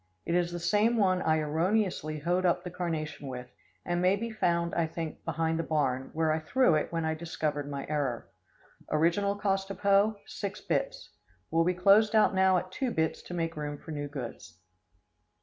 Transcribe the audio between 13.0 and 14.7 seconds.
to make room for new goods.